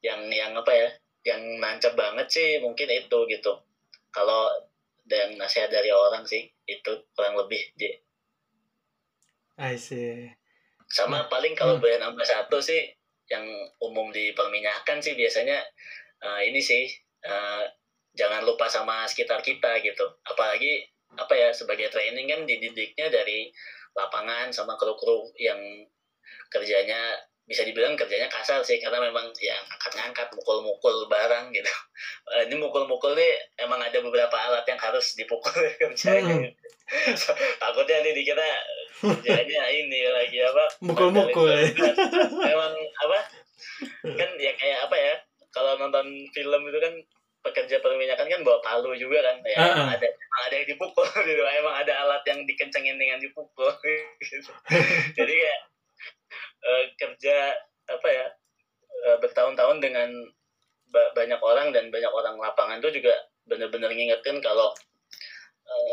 [0.00, 0.88] yang yang apa ya
[1.22, 3.52] yang nancep banget sih mungkin itu gitu
[4.14, 4.50] kalau
[5.06, 7.62] dan nasihat dari orang sih itu kurang lebih.
[9.58, 10.32] I see.
[10.92, 12.00] Sama paling kalau Hmm.
[12.00, 12.92] nambah satu sih
[13.32, 13.48] yang
[13.80, 15.56] umum di perminyakan sih biasanya
[16.22, 16.84] eh, ini sih
[17.24, 17.64] eh,
[18.12, 20.04] jangan lupa sama sekitar kita gitu.
[20.28, 20.84] Apalagi
[21.16, 23.48] apa ya sebagai training kan dididiknya dari
[23.96, 25.60] lapangan sama kru-kru yang
[26.48, 31.72] kerjanya bisa dibilang kerjanya kasar sih karena memang ya angkat-ngangkat mukul-mukul barang gitu.
[32.36, 33.32] Eh, ini mukul-mukul nih
[33.64, 36.52] emang ada beberapa alat yang harus dipukul kerjanya
[37.56, 38.44] takutnya nih dikira
[39.00, 41.48] kerjanya ini lagi apa Mukul-mukul
[42.44, 43.18] memang apa
[44.04, 45.14] kan ya kayak apa ya
[45.52, 46.94] kalau nonton film itu kan
[47.42, 49.96] pekerja perminyakan kan bawa palu juga kan ya emang ah.
[49.98, 53.70] ada emang ada yang dipukul gitu emang ada alat yang dikencengin dengan dipukul
[54.22, 54.52] gitu.
[55.18, 55.60] jadi kayak
[56.62, 57.36] eh, kerja
[57.90, 58.26] apa ya
[59.10, 60.08] eh, bertahun-tahun dengan
[60.94, 64.70] ba- banyak orang dan banyak orang lapangan itu juga benar-benar ngingetin kalau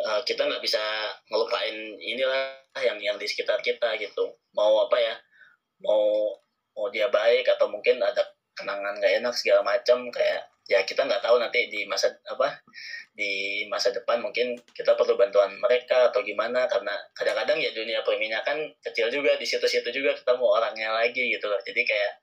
[0.09, 0.81] eh, kita nggak bisa
[1.29, 4.35] ngelupain inilah yang yang di sekitar kita gitu.
[4.55, 5.15] Mau apa ya?
[5.83, 6.35] Mau
[6.75, 8.23] mau dia baik atau mungkin ada
[8.55, 12.61] kenangan nggak enak segala macam kayak ya kita nggak tahu nanti di masa apa
[13.17, 18.69] di masa depan mungkin kita perlu bantuan mereka atau gimana karena kadang-kadang ya dunia perminyakan
[18.85, 21.59] kecil juga di situ-situ juga ketemu orangnya lagi gitu loh.
[21.65, 22.13] Jadi kayak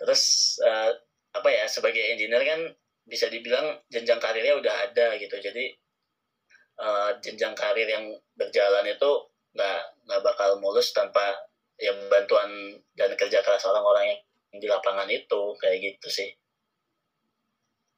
[0.00, 0.90] terus eh,
[1.36, 2.60] apa ya sebagai engineer kan
[3.06, 5.36] bisa dibilang jenjang karirnya udah ada gitu.
[5.38, 5.76] Jadi
[6.76, 9.10] eh, jenjang karir yang berjalan itu
[9.56, 11.48] nggak nggak bakal mulus tanpa
[11.80, 14.20] ya bantuan dan kerja keras orang-orang yang
[14.60, 16.28] di lapangan itu kayak gitu sih.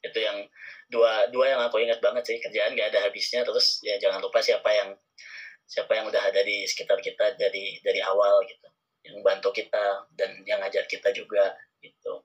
[0.03, 0.47] Itu yang
[0.91, 2.39] dua dua yang aku ingat banget sih.
[2.43, 4.95] Kerjaan gak ada habisnya terus ya jangan lupa siapa yang
[5.69, 8.67] siapa yang udah ada di sekitar kita dari dari awal gitu
[9.05, 12.25] yang bantu kita dan yang ngajar kita juga gitu.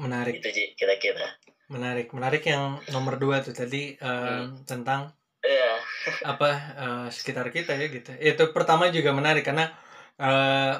[0.00, 1.36] Menarik, itu Ji, kira-kira.
[1.68, 4.64] Menarik, menarik yang nomor dua tuh tadi eh, Hmm.
[4.64, 5.12] tentang
[5.42, 5.74] ya
[6.22, 8.10] apa eh, sekitar kita ya gitu.
[8.18, 9.70] Itu pertama juga menarik karena
[10.22, 10.74] uh,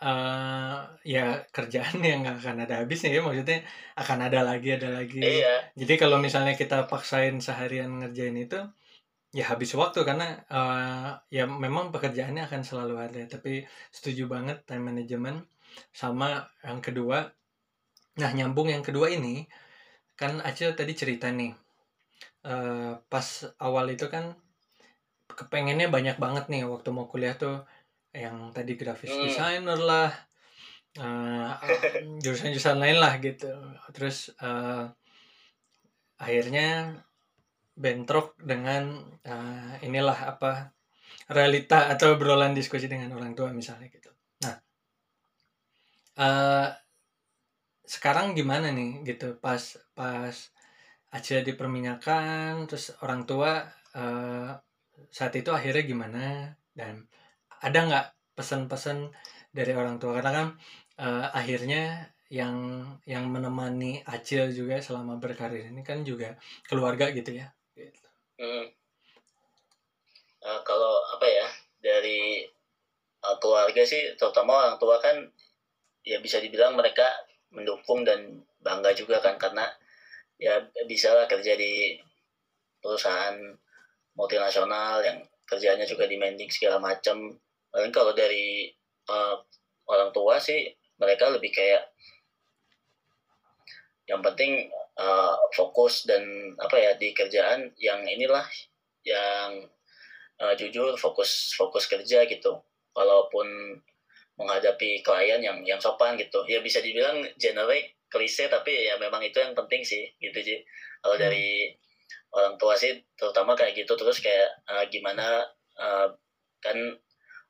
[0.00, 3.20] uh, ya kerjaan yang nggak akan ada habisnya ya.
[3.24, 3.64] Maksudnya
[3.96, 5.20] akan ada lagi ada lagi.
[5.20, 5.72] Iya.
[5.76, 8.60] Jadi kalau misalnya kita paksain seharian ngerjain itu
[9.30, 13.20] ya habis waktu karena uh, ya memang pekerjaannya akan selalu ada.
[13.28, 15.46] Tapi setuju banget time management
[15.94, 17.30] sama yang kedua.
[18.20, 19.46] Nah nyambung yang kedua ini
[20.18, 21.69] kan Acil tadi cerita nih
[22.46, 23.26] uh, pas
[23.58, 24.36] awal itu kan
[25.30, 27.64] kepengennya banyak banget nih waktu mau kuliah tuh
[28.10, 29.24] yang tadi grafis hmm.
[29.24, 30.10] designer lah
[30.98, 31.54] uh,
[32.22, 33.50] jurusan-jurusan lain lah gitu
[33.94, 34.90] terus uh,
[36.20, 37.00] akhirnya
[37.80, 38.92] bentrok dengan
[39.24, 40.76] uh, inilah apa
[41.32, 44.12] realita atau obrolan diskusi dengan orang tua misalnya gitu.
[44.44, 44.56] Nah,
[46.20, 46.68] uh,
[47.88, 49.58] sekarang gimana nih gitu pas
[49.96, 50.34] pas
[51.10, 53.66] Acil diperminyakan terus orang tua
[53.98, 54.50] uh,
[55.10, 57.10] saat itu akhirnya gimana dan
[57.60, 58.06] ada nggak
[58.38, 59.10] pesan-pesan
[59.50, 60.48] dari orang tua karena kan
[61.02, 66.38] uh, akhirnya yang yang menemani Acil juga selama berkarir ini kan juga
[66.70, 68.06] keluarga gitu ya gitu.
[68.38, 68.70] Hmm.
[70.40, 71.48] Uh, kalau apa ya
[71.82, 72.46] dari
[73.26, 75.26] uh, keluarga sih terutama orang tua kan
[76.06, 77.04] ya bisa dibilang mereka
[77.50, 79.66] mendukung dan bangga juga kan karena
[80.40, 80.56] ya
[80.88, 82.00] bisa lah kerja di
[82.80, 83.36] perusahaan
[84.16, 87.36] multinasional yang kerjanya juga demanding segala macam.
[87.70, 88.72] Paling kalau dari
[89.12, 89.36] uh,
[89.86, 91.92] orang tua sih mereka lebih kayak
[94.08, 94.66] yang penting
[94.98, 96.24] uh, fokus dan
[96.58, 98.42] apa ya di kerjaan yang inilah
[99.06, 99.70] yang
[100.42, 102.58] uh, jujur fokus fokus kerja gitu
[102.96, 103.78] walaupun
[104.34, 109.38] menghadapi klien yang yang sopan gitu ya bisa dibilang generic klise tapi ya memang itu
[109.38, 110.58] yang penting sih gitu sih
[111.00, 111.24] kalau hmm.
[111.24, 111.70] dari
[112.30, 115.42] orang tua sih terutama kayak gitu terus kayak uh, gimana
[115.78, 116.10] uh,
[116.62, 116.76] kan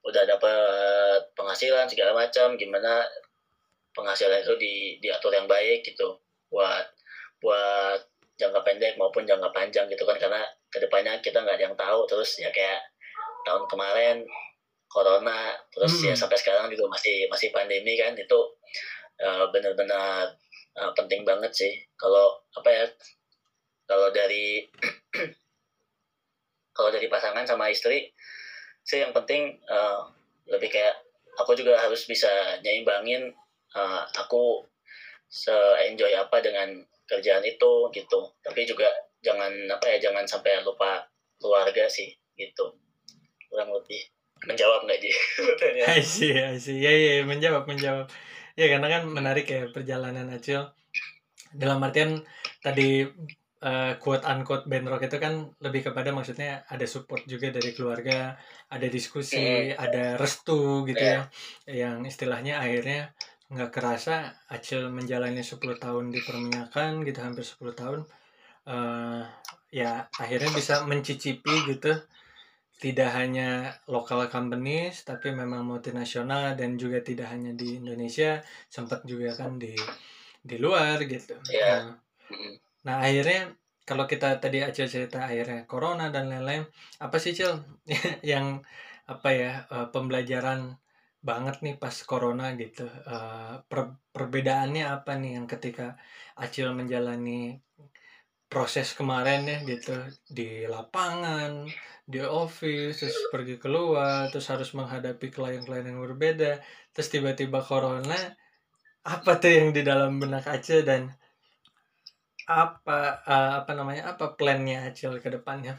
[0.00, 3.04] udah dapat penghasilan segala macam gimana
[3.92, 6.16] penghasilan itu di diatur yang baik gitu
[6.48, 6.88] buat
[7.44, 8.00] buat
[8.40, 10.40] jangka pendek maupun jangka panjang gitu kan karena
[10.72, 12.80] ke depannya kita nggak ada yang tahu terus ya kayak
[13.44, 14.24] tahun kemarin
[14.88, 16.16] corona terus ya hmm.
[16.16, 18.38] ya sampai sekarang juga masih masih pandemi kan itu
[19.20, 20.32] uh, benar-benar
[20.78, 21.72] uh, penting banget sih.
[21.98, 22.85] Kalau apa ya
[23.90, 24.70] kalau dari
[26.76, 28.14] kalau dari pasangan sama istri
[28.87, 30.06] sih yang penting uh,
[30.46, 30.94] lebih kayak
[31.38, 33.30] aku juga harus bisa nyimbangin
[33.74, 34.66] uh, aku
[35.30, 35.54] se
[35.87, 38.20] enjoy apa dengan kerjaan itu gitu.
[38.42, 38.87] Tapi juga
[39.22, 41.06] jangan apa ya jangan sampai lupa
[41.38, 42.74] keluarga sih gitu.
[43.50, 44.02] Kurang lebih.
[44.40, 45.12] Menjawab nggak sih
[45.92, 48.09] I see I ya ya menjawab menjawab
[48.58, 50.70] ya karena kan menarik ya perjalanan Acil
[51.50, 52.22] dalam artian
[52.62, 53.02] tadi
[53.64, 58.38] uh, quote unquote bentrok itu kan lebih kepada maksudnya ada support juga dari keluarga
[58.70, 59.76] ada diskusi mm.
[59.76, 61.26] ada restu gitu yeah.
[61.66, 63.12] ya yang istilahnya akhirnya
[63.50, 68.00] nggak kerasa Acil menjalani 10 tahun di perminyakan gitu hampir 10 tahun
[68.70, 69.26] uh,
[69.74, 71.98] ya akhirnya bisa mencicipi gitu
[72.80, 78.40] tidak hanya lokal companies tapi memang multinasional dan juga tidak hanya di Indonesia
[78.72, 79.76] sempat juga kan di
[80.40, 81.36] di luar gitu.
[81.52, 82.00] Yeah.
[82.80, 83.52] nah, nah akhirnya
[83.84, 86.64] kalau kita tadi Acil cerita akhirnya corona dan lain-lain
[87.04, 87.60] apa sih Cil
[88.32, 88.64] yang
[89.04, 90.80] apa ya uh, pembelajaran
[91.20, 92.88] banget nih pas corona gitu?
[93.04, 96.00] Uh, per perbedaannya apa nih yang ketika
[96.40, 97.60] Acil menjalani
[98.50, 99.94] proses kemarin ya gitu.
[100.26, 101.70] Di lapangan
[102.10, 106.58] di office terus pergi keluar terus harus menghadapi klien-klien yang berbeda.
[106.90, 108.18] Terus tiba-tiba corona
[109.06, 111.08] apa tuh yang di dalam benak Acil dan
[112.50, 115.78] apa uh, apa namanya apa plannya Acil ke depannya?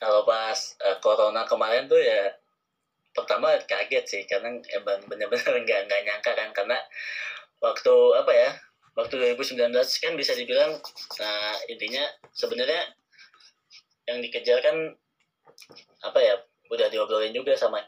[0.00, 2.32] Kalau pas uh, corona kemarin tuh ya
[3.12, 6.80] pertama kaget sih karena emang benar-benar nggak nggak nyangka kan karena
[7.60, 8.50] waktu apa ya
[8.92, 10.76] waktu 2019 kan bisa dibilang
[11.16, 12.04] nah intinya
[12.36, 12.92] sebenarnya
[14.04, 14.76] yang dikejar kan
[16.02, 16.34] apa ya
[16.72, 17.78] udah diobrolin juga sama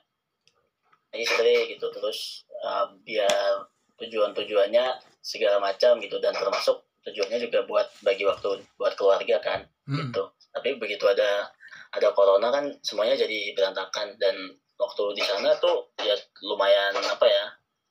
[1.16, 1.88] istri gitu.
[1.90, 3.64] Terus uh, biar
[4.02, 4.84] tujuan-tujuannya
[5.24, 6.18] segala macam gitu.
[6.20, 10.10] Dan termasuk tujuannya juga buat bagi waktu buat keluarga kan hmm.
[10.10, 10.22] gitu.
[10.54, 11.48] Tapi begitu ada
[11.94, 14.18] ada corona kan semuanya jadi berantakan.
[14.20, 14.36] Dan
[14.76, 16.14] waktu di sana tuh ya
[16.44, 17.44] lumayan apa ya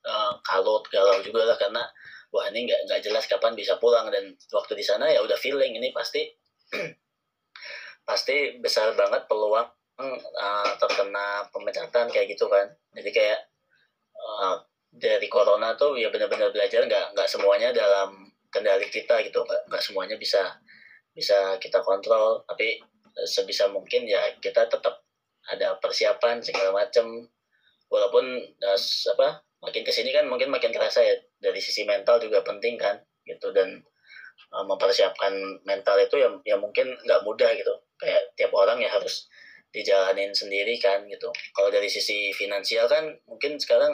[0.06, 1.56] uh, kalut galau juga lah.
[1.58, 1.82] Karena
[2.34, 4.10] wah ini nggak nggak jelas kapan bisa pulang.
[4.10, 6.26] Dan waktu di sana ya udah feeling ini pasti
[8.08, 9.70] pasti besar banget peluang
[10.02, 12.66] uh, terkena pemecatan kayak gitu kan.
[12.98, 13.40] Jadi kayak
[14.18, 14.58] uh,
[14.90, 19.46] dari corona tuh ya benar-benar belajar nggak nggak semuanya dalam kendali kita gitu.
[19.46, 20.42] Nggak nggak semuanya bisa
[21.14, 22.42] bisa kita kontrol.
[22.50, 22.82] Tapi
[23.22, 25.06] sebisa mungkin ya kita tetap
[25.46, 27.30] ada persiapan segala macam
[27.86, 28.78] walaupun uh,
[29.14, 29.28] apa
[29.64, 33.50] makin ke sini kan mungkin makin terasa ya dari sisi mental juga penting kan gitu.
[33.50, 33.80] Dan
[34.52, 35.32] uh, mempersiapkan
[35.64, 37.74] mental itu yang yang mungkin nggak mudah gitu.
[37.96, 39.26] Kayak tiap orang ya harus
[39.72, 41.32] dijalanin sendiri kan gitu.
[41.56, 43.90] Kalau dari sisi finansial kan mungkin sekarang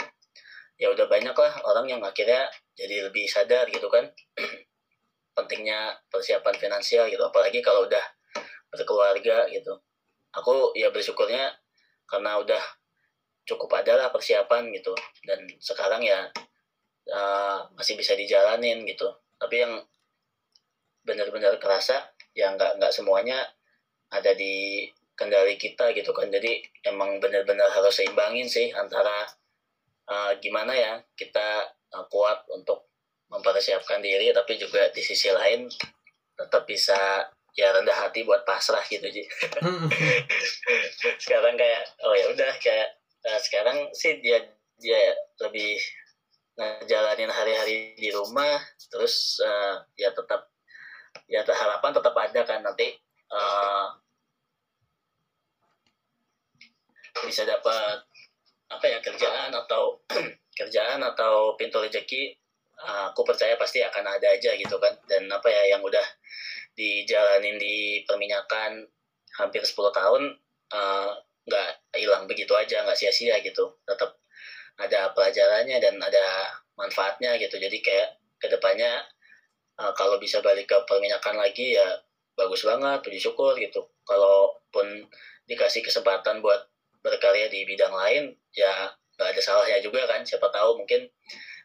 [0.77, 4.11] ya udah banyak lah orang yang akhirnya jadi lebih sadar gitu kan.
[5.39, 8.03] Pentingnya persiapan finansial gitu apalagi kalau udah
[8.75, 9.79] berkeluarga gitu.
[10.35, 11.55] Aku ya bersyukurnya
[12.07, 12.63] karena udah
[13.51, 14.95] cukup ada lah persiapan gitu.
[15.27, 16.31] Dan sekarang ya
[17.11, 19.11] uh, masih bisa dijalanin gitu.
[19.37, 19.75] Tapi yang
[21.03, 23.43] benar-benar kerasa ya nggak nggak semuanya
[24.15, 24.87] ada di
[25.19, 26.31] kendali kita gitu kan.
[26.31, 29.27] Jadi emang benar-benar harus seimbangin sih antara
[30.11, 32.91] uh, gimana ya kita uh, kuat untuk
[33.31, 35.71] mempersiapkan diri tapi juga di sisi lain
[36.35, 39.27] tetap bisa ya rendah hati buat pasrah gitu sih
[41.23, 44.41] sekarang kayak oh ya udah kayak uh, sekarang sih dia
[44.81, 45.01] dia
[45.41, 45.77] lebih
[46.57, 48.61] ngejalanin hari-hari di rumah
[48.93, 50.49] terus uh, ya tetap
[51.27, 52.97] ya harapan tetap ada kan nanti
[53.33, 53.97] uh,
[57.25, 58.05] bisa dapat
[58.71, 60.01] apa ya kerjaan atau
[60.59, 62.41] kerjaan atau pintu rezeki
[62.81, 64.95] uh, aku percaya pasti akan ada aja gitu kan.
[65.05, 66.05] Dan apa ya yang udah
[66.75, 68.89] dijalanin di perminyakan
[69.37, 70.23] hampir 10 tahun
[71.47, 73.69] nggak hilang begitu aja nggak sia-sia gitu.
[73.85, 74.17] Tetap
[74.81, 77.61] ada pelajarannya dan ada manfaatnya gitu.
[77.61, 78.09] Jadi kayak
[78.41, 79.05] ke depannya
[79.77, 81.87] uh, kalau bisa balik ke perminyakan lagi ya
[82.37, 83.85] bagus banget puji syukur gitu.
[84.05, 85.05] Kalaupun
[85.45, 90.81] dikasih kesempatan buat berkarya di bidang lain ya nggak ada salahnya juga kan siapa tahu
[90.81, 91.05] mungkin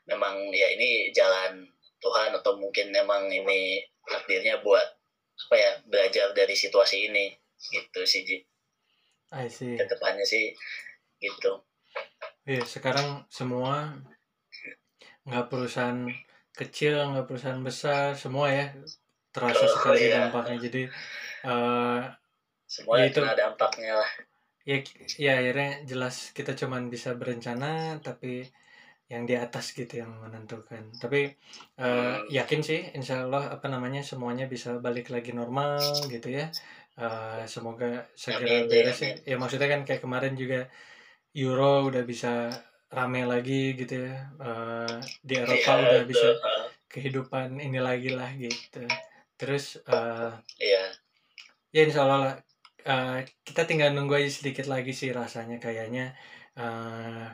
[0.08, 1.64] memang ya ini jalan
[2.04, 4.86] Tuhan atau mungkin memang ini takdirnya buat
[5.48, 7.34] apa ya belajar dari situasi ini.
[7.56, 8.24] Gitu sih.
[9.34, 9.80] I see.
[9.80, 10.54] Ke depannya sih
[11.18, 11.64] gitu.
[12.46, 13.98] Iya sekarang semua
[15.26, 16.06] nggak perusahaan
[16.54, 18.66] kecil nggak perusahaan besar semua ya
[19.34, 20.30] terasa oh, sekali iya.
[20.30, 20.82] dampaknya jadi
[21.50, 22.00] uh,
[22.70, 24.12] semua ya itu dampaknya lah
[24.64, 24.78] ya
[25.20, 28.48] ya akhirnya jelas kita cuman bisa berencana tapi
[29.06, 31.30] yang di atas gitu yang menentukan tapi
[31.78, 35.78] uh, yakin sih insya Allah apa namanya semuanya bisa balik lagi normal
[36.10, 36.50] gitu ya
[37.00, 39.14] uh, semoga segera beres ya.
[39.24, 40.68] ya maksudnya kan kayak kemarin juga
[41.36, 42.48] Euro udah bisa
[42.88, 44.32] rame lagi gitu ya.
[44.40, 46.28] Uh, di Eropa ya, udah bisa
[46.88, 48.88] kehidupan ini lagi lah gitu.
[49.36, 50.32] Terus uh,
[50.64, 50.96] iya.
[51.76, 52.36] ya insya Allah lah
[52.88, 55.60] uh, kita tinggal nunggu aja sedikit lagi sih rasanya.
[55.60, 56.16] Kayaknya
[56.56, 57.28] uh,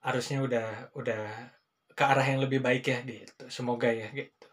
[0.00, 1.52] harusnya udah udah
[1.92, 3.52] ke arah yang lebih baik ya gitu.
[3.52, 4.47] Semoga ya gitu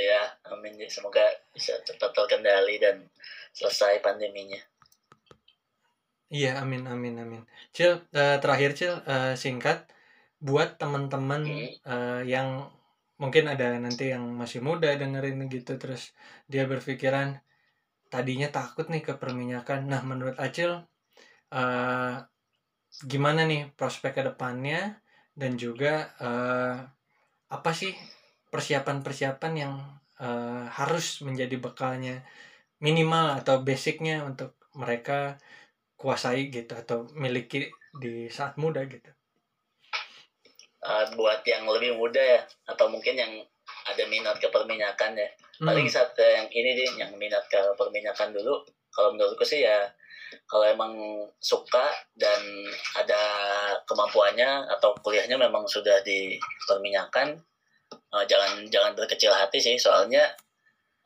[0.00, 0.22] ya.
[0.48, 0.88] Amin ya.
[0.88, 3.04] Semoga bisa cepat terkendali dan
[3.52, 4.60] selesai pandeminya.
[6.30, 7.42] Iya amin amin amin.
[7.74, 9.90] Cil uh, terakhir cil uh, singkat
[10.38, 11.70] buat teman-teman hmm.
[11.84, 12.70] uh, yang
[13.20, 16.16] mungkin ada nanti yang masih muda dengerin gitu terus
[16.48, 17.36] dia berpikiran
[18.08, 20.88] tadinya takut nih ke perminyakan nah menurut Acil
[21.52, 22.16] uh,
[23.04, 24.98] gimana nih prospek ke depannya?
[25.30, 26.76] Dan juga uh,
[27.48, 27.94] apa sih
[28.50, 29.74] persiapan-persiapan yang
[30.18, 32.26] uh, harus menjadi bekalnya
[32.82, 35.38] minimal atau basicnya untuk mereka
[35.96, 37.68] kuasai gitu atau miliki
[38.00, 39.10] di saat muda gitu
[40.84, 43.32] uh, buat yang lebih muda ya atau mungkin yang
[43.86, 45.28] ada minat ke perminyakan ya
[45.60, 45.94] paling hmm.
[45.94, 49.86] saat yang ini deh yang minat ke perminyakan dulu kalau menurutku sih ya
[50.46, 50.94] kalau emang
[51.42, 52.40] suka dan
[52.94, 53.22] ada
[53.84, 57.34] kemampuannya atau kuliahnya memang sudah di perminyakan
[57.92, 60.26] uh, jangan jangan berkecil hati sih soalnya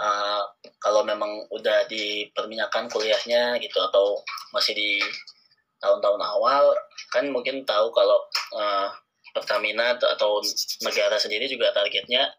[0.01, 0.43] uh,
[0.81, 4.19] kalau memang udah di perminyakan kuliahnya gitu atau
[4.53, 4.91] masih di
[5.81, 6.73] tahun-tahun awal
[7.13, 8.19] kan mungkin tahu kalau
[8.57, 8.89] uh,
[9.35, 10.39] Pertamina atau
[10.87, 12.31] negara sendiri juga targetnya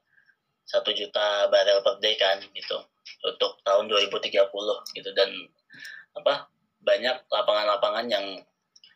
[0.66, 2.80] satu juta barel per day kan gitu
[3.22, 4.32] untuk tahun 2030
[4.98, 5.30] gitu dan
[6.16, 6.50] apa
[6.82, 8.26] banyak lapangan-lapangan yang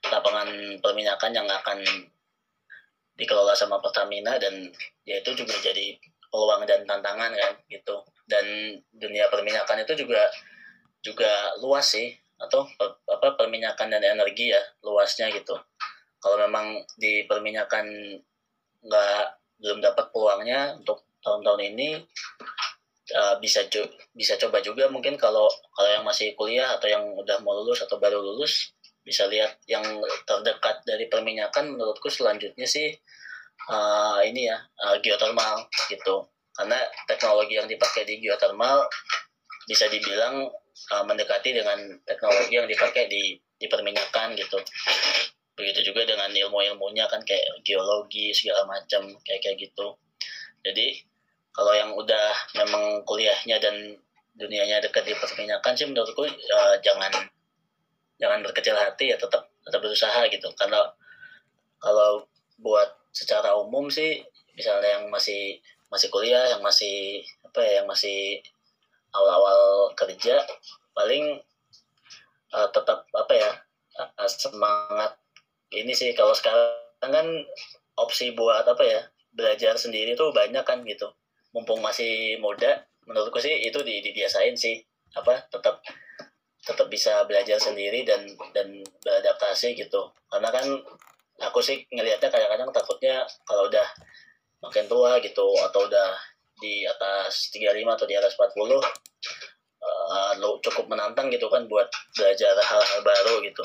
[0.07, 0.47] lapangan
[0.79, 1.83] perminyakan yang akan
[3.19, 4.71] dikelola sama Pertamina dan
[5.09, 5.97] ya itu juga jadi
[6.29, 8.05] peluang dan tantangan kan gitu.
[8.29, 10.21] Dan dunia perminyakan itu juga
[11.01, 12.69] juga luas sih atau
[13.09, 15.57] apa perminyakan dan energi ya luasnya gitu.
[16.21, 17.85] Kalau memang di perminyakan
[18.85, 19.23] nggak
[19.59, 21.89] belum dapat peluangnya untuk tahun-tahun ini
[23.11, 23.67] uh, bisa
[24.15, 27.99] bisa coba juga mungkin kalau kalau yang masih kuliah atau yang udah mau lulus atau
[27.99, 28.71] baru lulus
[29.03, 29.83] bisa lihat yang
[30.23, 32.95] terdekat dari perminyakan menurutku selanjutnya sih
[33.67, 36.23] uh, ini ya uh, geothermal gitu.
[36.55, 38.87] Karena teknologi yang dipakai di geothermal
[39.67, 40.47] bisa dibilang
[40.91, 44.57] uh, mendekati dengan teknologi yang dipakai di di perminyakan gitu.
[45.59, 49.99] Begitu juga dengan ilmu-ilmunya kan kayak geologi segala macam kayak kayak gitu.
[50.63, 51.03] Jadi
[51.51, 53.75] kalau yang udah memang kuliahnya dan
[54.39, 57.11] dunianya dekat di perminyakan sih menurutku uh, jangan
[58.19, 60.47] jangan berkecil hati ya tetap tetap berusaha gitu.
[60.55, 60.79] Karena
[61.79, 62.27] kalau
[62.59, 64.23] buat secara umum sih
[64.55, 65.59] misalnya yang masih
[65.91, 68.39] masih kuliah yang masih apa ya yang masih
[69.11, 70.39] awal-awal kerja
[70.93, 71.41] paling
[72.53, 73.51] uh, tetap apa ya
[73.99, 75.17] uh, semangat
[75.73, 76.13] ini sih.
[76.17, 77.27] Kalau sekarang kan
[77.99, 79.01] opsi buat apa ya
[79.33, 81.09] belajar sendiri tuh banyak kan gitu.
[81.53, 84.81] Mumpung masih muda menurutku sih itu di, dibiasain sih.
[85.17, 85.81] Apa tetap
[86.59, 90.13] tetap bisa belajar sendiri dan dan beradaptasi gitu.
[90.29, 90.65] Karena kan
[91.39, 93.87] aku sih ngelihatnya kadang-kadang takutnya kalau udah
[94.59, 96.09] makin tua gitu atau udah
[96.59, 98.59] di atas 35 atau di atas 40
[99.79, 103.63] uh, lo cukup menantang gitu kan buat belajar hal-hal baru gitu.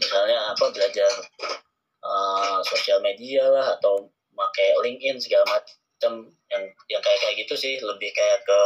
[0.00, 1.10] Misalnya apa belajar
[2.00, 7.74] uh, sosial media lah atau pakai LinkedIn segala macam yang yang kayak kayak gitu sih.
[7.78, 8.60] Lebih kayak ke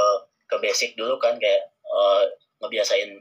[0.47, 2.23] ke basic dulu kan kayak uh,
[2.63, 3.19] ngebiasain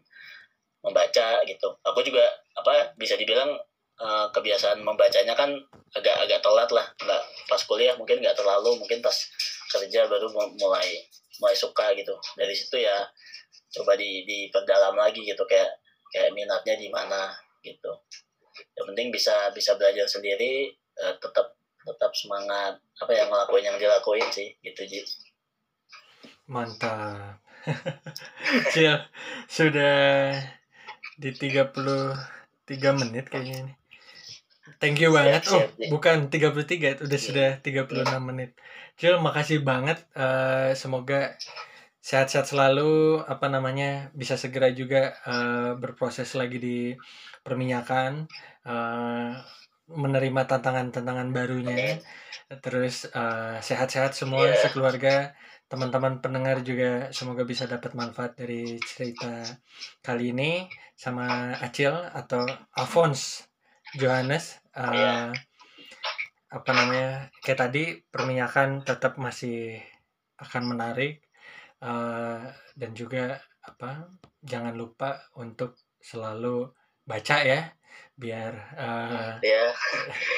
[0.85, 1.67] membaca gitu.
[1.81, 2.23] Aku juga
[2.53, 3.57] apa bisa dibilang
[3.99, 5.51] uh, kebiasaan membacanya kan
[5.95, 6.85] agak agak telat lah.
[6.99, 9.15] Nggak pas kuliah mungkin nggak terlalu mungkin pas
[9.71, 10.87] kerja baru mulai
[11.39, 12.15] mulai suka gitu.
[12.35, 12.95] Dari situ ya
[13.75, 15.67] coba di diperdalam lagi gitu kayak
[16.11, 17.31] kayak minatnya di mana
[17.63, 17.91] gitu.
[18.75, 20.71] Yang penting bisa bisa belajar sendiri
[21.03, 22.79] uh, tetap tetap semangat.
[23.03, 25.01] Apa yang ngelakuin yang dilakuin sih gitu Ji.
[26.47, 27.43] Mantap.
[29.55, 30.37] Sudah
[31.17, 33.73] di 33 menit kayaknya ini
[34.85, 35.49] Thank you banget.
[35.49, 35.65] Oh,
[35.97, 38.53] bukan 33, udah sudah 36 menit.
[39.01, 40.05] Cil, makasih banget.
[40.13, 41.33] Uh, semoga
[42.05, 43.17] sehat-sehat selalu.
[43.25, 44.13] Apa namanya?
[44.13, 46.77] Bisa segera juga uh, berproses lagi di
[47.41, 48.29] perminyakan.
[48.61, 49.33] Uh,
[49.89, 51.97] menerima tantangan-tantangan barunya.
[52.61, 54.61] Terus uh, sehat-sehat semua yeah.
[54.61, 55.33] sekeluarga.
[55.65, 59.49] Teman-teman pendengar juga semoga bisa dapat manfaat dari cerita
[60.05, 62.45] kali ini sama Acil atau
[62.77, 63.54] Alphonse
[63.95, 65.31] Johannes uh, yeah.
[66.51, 67.09] apa namanya
[67.43, 69.79] kayak tadi perminyakan tetap masih
[70.39, 71.23] akan menarik
[71.83, 72.43] uh,
[72.75, 74.11] dan juga apa
[74.43, 76.69] jangan lupa untuk selalu
[77.07, 77.71] baca ya
[78.15, 79.71] biar uh, yeah.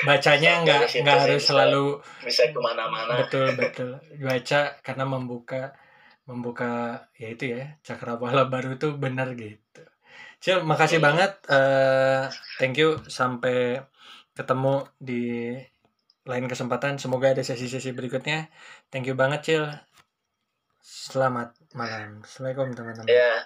[0.02, 1.86] bacanya nggak nggak harus bisa, selalu
[2.26, 5.78] bisa ke mana-mana betul betul baca karena membuka
[6.26, 9.86] membuka ya itu ya cakrawala baru tuh benar gitu
[10.38, 11.34] Cil, makasih banget.
[11.50, 12.30] Uh,
[12.62, 13.02] thank you.
[13.10, 13.82] Sampai
[14.38, 15.54] ketemu di
[16.28, 17.02] lain kesempatan.
[17.02, 18.52] Semoga ada sesi-sesi berikutnya.
[18.94, 19.66] Thank you banget, Cil.
[20.84, 22.22] Selamat malam.
[22.22, 23.10] Assalamualaikum, teman-teman.
[23.10, 23.44] Ya,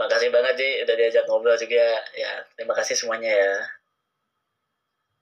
[0.00, 0.70] makasih banget, Ji.
[0.88, 2.02] Udah diajak ngobrol juga.
[2.16, 3.54] Ya, terima kasih semuanya ya.